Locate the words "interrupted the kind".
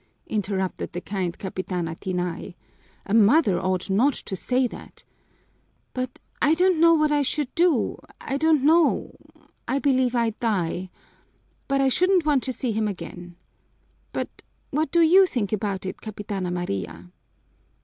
0.25-1.37